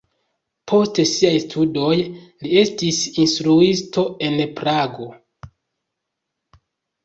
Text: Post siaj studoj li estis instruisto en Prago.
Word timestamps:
Post 0.69 1.01
siaj 1.09 1.33
studoj 1.43 1.91
li 2.47 2.57
estis 2.63 3.03
instruisto 3.27 4.09
en 4.33 4.43
Prago. 4.63 5.11